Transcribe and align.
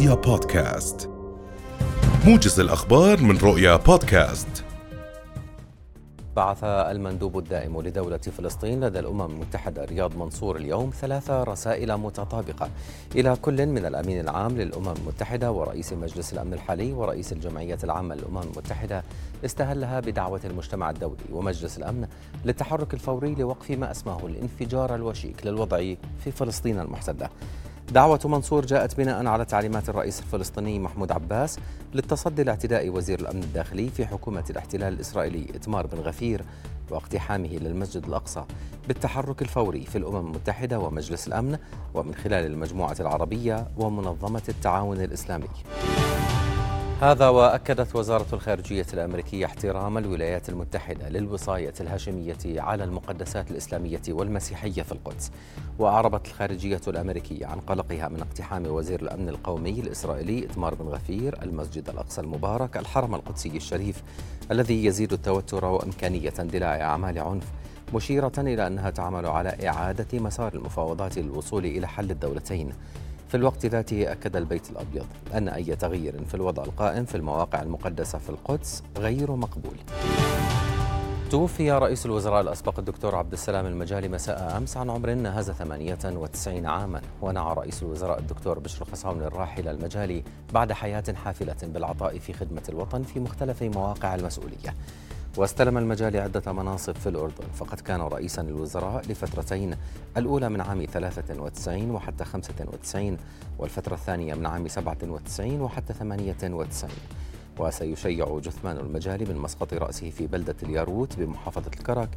رؤيا 0.00 0.14
بودكاست. 0.14 1.10
موجز 2.26 2.60
الأخبار 2.60 3.22
من 3.22 3.38
رؤيا 3.38 3.76
بودكاست. 3.76 4.64
بعث 6.36 6.64
المندوب 6.64 7.38
الدائم 7.38 7.82
لدولة 7.82 8.18
فلسطين 8.18 8.84
لدى 8.84 8.98
الأمم 8.98 9.20
المتحدة 9.20 9.84
رياض 9.84 10.16
منصور 10.16 10.56
اليوم 10.56 10.90
ثلاث 11.00 11.30
رسائل 11.30 11.96
متطابقة. 11.96 12.70
إلى 13.14 13.36
كل 13.42 13.66
من 13.66 13.86
الأمين 13.86 14.20
العام 14.20 14.56
للأمم 14.56 14.94
المتحدة 14.96 15.52
ورئيس 15.52 15.92
مجلس 15.92 16.32
الأمن 16.32 16.54
الحالي 16.54 16.92
ورئيس 16.92 17.32
الجمعية 17.32 17.78
العامة 17.84 18.14
للأمم 18.14 18.42
المتحدة 18.42 19.04
استهلها 19.44 20.00
بدعوة 20.00 20.40
المجتمع 20.44 20.90
الدولي 20.90 21.24
ومجلس 21.32 21.78
الأمن 21.78 22.08
للتحرك 22.44 22.94
الفوري 22.94 23.34
لوقف 23.34 23.70
ما 23.70 23.90
أسماه 23.90 24.26
الانفجار 24.26 24.94
الوشيك 24.94 25.46
للوضع 25.46 25.94
في 26.24 26.30
فلسطين 26.30 26.80
المحتلة 26.80 27.28
دعوة 27.90 28.20
منصور 28.24 28.66
جاءت 28.66 28.96
بناء 28.96 29.26
على 29.26 29.44
تعليمات 29.44 29.88
الرئيس 29.88 30.20
الفلسطيني 30.20 30.78
محمود 30.78 31.12
عباس 31.12 31.58
للتصدي 31.94 32.44
لاعتداء 32.44 32.88
وزير 32.88 33.20
الأمن 33.20 33.42
الداخلي 33.42 33.88
في 33.88 34.06
حكومة 34.06 34.44
الاحتلال 34.50 34.94
الإسرائيلي 34.94 35.46
إتمار 35.54 35.86
بن 35.86 35.98
غفير 35.98 36.44
واقتحامه 36.90 37.48
للمسجد 37.48 38.04
الأقصى 38.06 38.44
بالتحرك 38.88 39.42
الفوري 39.42 39.86
في 39.86 39.98
الأمم 39.98 40.26
المتحدة 40.26 40.78
ومجلس 40.78 41.28
الأمن 41.28 41.58
ومن 41.94 42.14
خلال 42.14 42.46
المجموعة 42.46 42.96
العربية 43.00 43.66
ومنظمة 43.76 44.42
التعاون 44.48 45.00
الإسلامي. 45.00 45.48
هذا 47.00 47.28
وأكدت 47.28 47.96
وزارة 47.96 48.26
الخارجية 48.32 48.86
الأمريكية 48.94 49.46
احترام 49.46 49.98
الولايات 49.98 50.48
المتحدة 50.48 51.08
للوصاية 51.08 51.72
الهاشمية 51.80 52.36
على 52.46 52.84
المقدسات 52.84 53.50
الإسلامية 53.50 54.02
والمسيحية 54.08 54.82
في 54.82 54.92
القدس. 54.92 55.30
وأعربت 55.78 56.26
الخارجية 56.26 56.80
الأمريكية 56.88 57.46
عن 57.46 57.60
قلقها 57.60 58.08
من 58.08 58.20
اقتحام 58.20 58.66
وزير 58.66 59.02
الأمن 59.02 59.28
القومي 59.28 59.80
الإسرائيلي 59.80 60.44
إتمار 60.44 60.74
بن 60.74 60.84
غفير 60.88 61.42
المسجد 61.42 61.88
الأقصى 61.88 62.20
المبارك 62.20 62.76
الحرم 62.76 63.14
القدسي 63.14 63.56
الشريف 63.56 64.02
الذي 64.50 64.84
يزيد 64.84 65.12
التوتر 65.12 65.64
وإمكانية 65.64 66.34
اندلاع 66.40 66.80
أعمال 66.80 67.18
عنف 67.18 67.44
مشيرة 67.94 68.32
إلى 68.38 68.66
أنها 68.66 68.90
تعمل 68.90 69.26
على 69.26 69.68
إعادة 69.68 70.18
مسار 70.18 70.54
المفاوضات 70.54 71.18
للوصول 71.18 71.64
إلى 71.64 71.88
حل 71.88 72.10
الدولتين. 72.10 72.72
في 73.30 73.36
الوقت 73.36 73.66
ذاته 73.66 74.12
أكد 74.12 74.36
البيت 74.36 74.70
الأبيض 74.70 75.06
أن 75.34 75.48
أي 75.48 75.76
تغيير 75.76 76.24
في 76.24 76.34
الوضع 76.34 76.62
القائم 76.62 77.04
في 77.04 77.14
المواقع 77.14 77.62
المقدسة 77.62 78.18
في 78.18 78.30
القدس 78.30 78.82
غير 78.98 79.30
مقبول. 79.36 79.76
توفي 81.30 81.72
رئيس 81.72 82.06
الوزراء 82.06 82.40
الأسبق 82.40 82.78
الدكتور 82.78 83.14
عبد 83.14 83.32
السلام 83.32 83.66
المجالي 83.66 84.08
مساء 84.08 84.56
أمس 84.56 84.76
عن 84.76 84.90
عمر 84.90 85.14
ناهز 85.14 85.50
98 85.50 86.66
عاما 86.66 87.00
ونعى 87.22 87.54
رئيس 87.54 87.82
الوزراء 87.82 88.18
الدكتور 88.18 88.58
بشر 88.58 88.84
خصاون 88.84 89.22
الراحل 89.22 89.68
المجالي 89.68 90.22
بعد 90.54 90.72
حياة 90.72 91.14
حافلة 91.24 91.56
بالعطاء 91.62 92.18
في 92.18 92.32
خدمة 92.32 92.62
الوطن 92.68 93.02
في 93.02 93.20
مختلف 93.20 93.62
مواقع 93.62 94.14
المسؤولية. 94.14 94.74
واستلم 95.40 95.78
المجال 95.78 96.16
عدة 96.16 96.52
مناصب 96.52 96.96
في 96.96 97.08
الأردن 97.08 97.44
فقد 97.54 97.80
كان 97.80 98.00
رئيسا 98.00 98.42
للوزراء 98.42 99.02
لفترتين 99.08 99.76
الأولى 100.16 100.48
من 100.48 100.60
عام 100.60 100.84
93 100.84 101.90
وحتى 101.90 102.24
95 102.24 103.16
والفترة 103.58 103.94
الثانية 103.94 104.34
من 104.34 104.46
عام 104.46 104.68
97 104.68 105.60
وحتى 105.60 105.92
98 105.92 106.90
وسيشيع 107.58 108.38
جثمان 108.38 108.76
المجالي 108.76 109.24
من 109.24 109.36
مسقط 109.36 109.74
رأسه 109.74 110.10
في 110.10 110.26
بلدة 110.26 110.56
الياروت 110.62 111.16
بمحافظة 111.18 111.70
الكرك 111.78 112.08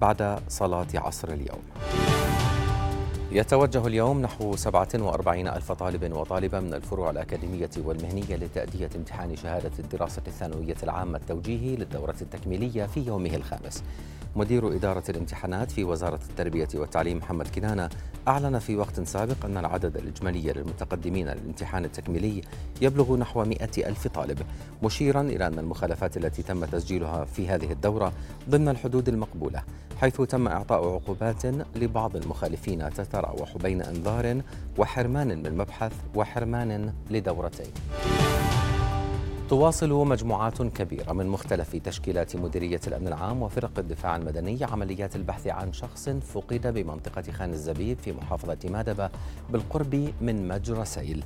بعد 0.00 0.38
صلاة 0.48 0.86
عصر 0.94 1.28
اليوم. 1.28 1.62
يتوجه 3.34 3.86
اليوم 3.86 4.22
نحو 4.22 4.56
47 4.56 5.48
ألف 5.48 5.72
طالب 5.72 6.12
وطالبة 6.12 6.60
من 6.60 6.74
الفروع 6.74 7.10
الأكاديمية 7.10 7.70
والمهنية 7.84 8.36
لتأدية 8.36 8.90
امتحان 8.96 9.36
شهادة 9.36 9.70
الدراسة 9.78 10.22
الثانوية 10.26 10.76
العامة 10.82 11.18
التوجيهي 11.18 11.76
للدورة 11.76 12.14
التكميلية 12.22 12.86
في 12.86 13.00
يومه 13.00 13.34
الخامس. 13.34 13.82
مدير 14.36 14.74
إدارة 14.74 15.02
الامتحانات 15.08 15.70
في 15.70 15.84
وزارة 15.84 16.20
التربية 16.30 16.68
والتعليم 16.74 17.16
محمد 17.16 17.48
كنانة 17.48 17.90
أعلن 18.28 18.58
في 18.58 18.76
وقت 18.76 19.00
سابق 19.00 19.44
أن 19.44 19.56
العدد 19.56 19.96
الإجمالي 19.96 20.52
للمتقدمين 20.52 21.28
للامتحان 21.28 21.84
التكميلي 21.84 22.42
يبلغ 22.80 23.16
نحو 23.16 23.44
100 23.44 23.58
ألف 23.78 24.08
طالب 24.08 24.38
مشيرا 24.82 25.20
إلى 25.20 25.46
أن 25.46 25.58
المخالفات 25.58 26.16
التي 26.16 26.42
تم 26.42 26.64
تسجيلها 26.64 27.24
في 27.24 27.48
هذه 27.48 27.72
الدورة 27.72 28.12
ضمن 28.50 28.68
الحدود 28.68 29.08
المقبولة 29.08 29.62
حيث 30.00 30.20
تم 30.20 30.48
إعطاء 30.48 30.88
عقوبات 30.88 31.46
لبعض 31.76 32.16
المخالفين 32.16 32.90
تتراوح 32.90 33.56
بين 33.56 33.82
إنذار 33.82 34.42
وحرمان 34.78 35.28
من 35.28 35.56
وحرمان 36.14 36.92
لدورتين. 37.10 37.72
تواصل 39.52 39.92
مجموعات 39.92 40.62
كبيرة 40.62 41.12
من 41.12 41.26
مختلف 41.26 41.76
تشكيلات 41.76 42.36
مديرية 42.36 42.80
الأمن 42.86 43.08
العام 43.08 43.42
وفرق 43.42 43.78
الدفاع 43.78 44.16
المدني 44.16 44.64
عمليات 44.64 45.16
البحث 45.16 45.46
عن 45.46 45.72
شخص 45.72 46.08
فقد 46.08 46.66
بمنطقة 46.66 47.32
خان 47.32 47.52
الزبيب 47.52 47.98
في 47.98 48.12
محافظة 48.12 48.58
مادبة 48.64 49.10
بالقرب 49.50 50.12
من 50.20 50.48
مجرى 50.48 50.84
سيل. 50.84 51.24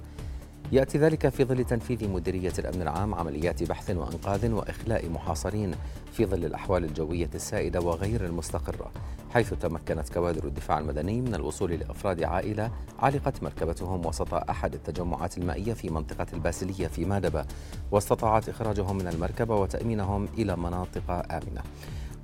يأتي 0.73 0.99
ذلك 0.99 1.29
في 1.29 1.45
ظل 1.45 1.65
تنفيذ 1.65 2.09
مديرية 2.09 2.53
الأمن 2.59 2.83
العام 2.83 3.15
عمليات 3.15 3.63
بحث 3.63 3.91
وأنقاذ 3.91 4.53
وإخلاء 4.53 5.09
محاصرين 5.09 5.75
في 6.13 6.27
ظل 6.27 6.45
الأحوال 6.45 6.85
الجوية 6.85 7.31
السائدة 7.35 7.81
وغير 7.81 8.25
المستقرة 8.25 8.91
حيث 9.35 9.55
تمكنت 9.55 10.09
كوادر 10.09 10.45
الدفاع 10.45 10.79
المدني 10.79 11.21
من 11.21 11.35
الوصول 11.35 11.73
لأفراد 11.73 12.23
عائلة 12.23 12.71
علقت 12.99 13.43
مركبتهم 13.43 14.07
وسط 14.07 14.35
أحد 14.35 14.75
التجمعات 14.75 15.39
المائية 15.39 15.73
في 15.73 15.91
منطقة 15.91 16.27
الباسلية 16.33 16.87
في 16.87 17.05
مادبة 17.05 17.45
واستطاعت 17.91 18.49
إخراجهم 18.49 18.97
من 18.97 19.09
المركبة 19.09 19.57
وتأمينهم 19.57 20.29
إلى 20.39 20.57
مناطق 20.57 21.11
آمنة. 21.11 21.63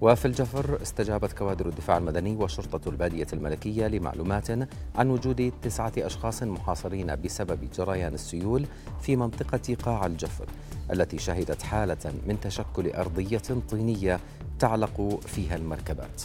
وفي 0.02 0.24
الجفر 0.24 0.82
استجابت 0.82 1.32
كوادر 1.32 1.68
الدفاع 1.68 1.98
المدني 1.98 2.36
وشرطة 2.36 2.88
البادية 2.88 3.26
الملكية 3.32 3.86
لمعلومات 3.86 4.50
عن 4.94 5.10
وجود 5.10 5.52
تسعة 5.62 5.92
أشخاص 5.98 6.42
محاصرين 6.42 7.16
بسبب 7.16 7.68
جريان 7.78 8.14
السيول 8.14 8.66
في 9.00 9.16
منطقة 9.16 9.76
قاع 9.82 10.06
الجفر 10.06 10.46
التي 10.92 11.18
شهدت 11.18 11.62
حالة 11.62 12.12
من 12.26 12.40
تشكل 12.40 12.90
أرضية 12.90 13.42
طينية 13.70 14.20
تعلق 14.58 15.20
فيها 15.26 15.56
المركبات. 15.56 16.22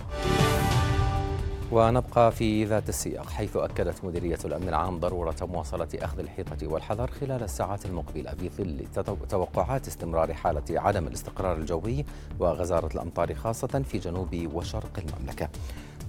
ونبقى 1.71 2.31
في 2.31 2.65
ذات 2.65 2.89
السياق 2.89 3.29
حيث 3.29 3.57
أكدت 3.57 4.05
مديرية 4.05 4.37
الأمن 4.45 4.69
العام 4.69 4.99
ضرورة 4.99 5.35
مواصلة 5.41 5.87
أخذ 5.95 6.19
الحيطة 6.19 6.67
والحذر 6.67 7.11
خلال 7.11 7.43
الساعات 7.43 7.85
المقبلة 7.85 8.31
في 8.31 8.49
ظل 8.49 8.85
توقعات 9.29 9.87
استمرار 9.87 10.33
حالة 10.33 10.63
عدم 10.69 11.07
الاستقرار 11.07 11.57
الجوي 11.57 12.05
وغزارة 12.39 12.93
الأمطار 12.93 13.35
خاصة 13.35 13.83
في 13.89 13.97
جنوب 13.97 14.49
وشرق 14.53 14.91
المملكة. 14.97 15.49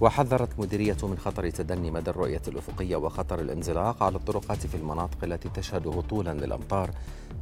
وحذرت 0.01 0.59
مديرية 0.59 0.97
من 1.03 1.17
خطر 1.17 1.49
تدني 1.49 1.91
مدى 1.91 2.09
الرؤية 2.09 2.41
الأفقية 2.47 2.95
وخطر 2.95 3.39
الانزلاق 3.39 4.03
على 4.03 4.15
الطرقات 4.15 4.67
في 4.67 4.75
المناطق 4.75 5.23
التي 5.23 5.49
تشهد 5.49 5.87
هطولا 5.87 6.33
للأمطار 6.33 6.89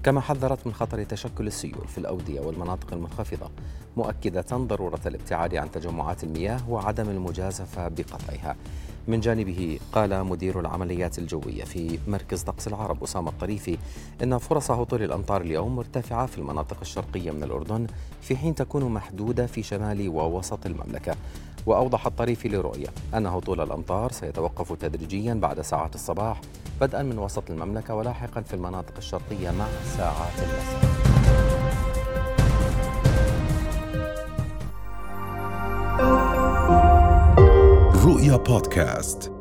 كما 0.03 0.21
حذرت 0.21 0.67
من 0.67 0.73
خطر 0.73 1.03
تشكل 1.03 1.47
السيول 1.47 1.87
في 1.87 1.97
الأودية 1.97 2.39
والمناطق 2.41 2.93
المنخفضة 2.93 3.49
مؤكدة 3.97 4.45
ضرورة 4.53 4.99
الابتعاد 5.05 5.55
عن 5.55 5.71
تجمعات 5.71 6.23
المياه 6.23 6.69
وعدم 6.69 7.09
المجازفة 7.09 7.87
بقطعها. 7.87 8.55
من 9.07 9.19
جانبه 9.19 9.79
قال 9.93 10.23
مدير 10.23 10.59
العمليات 10.59 11.19
الجوية 11.19 11.63
في 11.63 11.99
مركز 12.07 12.41
طقس 12.41 12.67
العرب 12.67 13.03
أسامة 13.03 13.29
الطريفي 13.29 13.77
إن 14.23 14.37
فرص 14.37 14.71
هطول 14.71 15.03
الأمطار 15.03 15.41
اليوم 15.41 15.75
مرتفعة 15.75 16.25
في 16.25 16.37
المناطق 16.37 16.77
الشرقية 16.81 17.31
من 17.31 17.43
الأردن 17.43 17.87
في 18.21 18.37
حين 18.37 18.55
تكون 18.55 18.83
محدودة 18.83 19.45
في 19.45 19.63
شمال 19.63 20.09
ووسط 20.09 20.65
المملكة. 20.65 21.15
وأوضح 21.67 22.05
الطريفي 22.05 22.49
لرؤية 22.49 22.87
أن 23.13 23.25
هطول 23.25 23.61
الأمطار 23.61 24.11
سيتوقف 24.11 24.73
تدريجيا 24.73 25.33
بعد 25.33 25.61
ساعات 25.61 25.95
الصباح 25.95 26.41
بدءا 26.81 27.03
من 27.03 27.19
وسط 27.19 27.49
المملكة 27.49 27.95
ولاحقا 27.95 28.41
في 28.41 28.53
المناطق 28.53 28.93
الشرقية 28.97 29.51
مع 29.51 29.65
ساعات 29.97 30.33
المساء 30.39 30.97
رؤيا 38.05 38.37
بودكاست. 38.37 39.36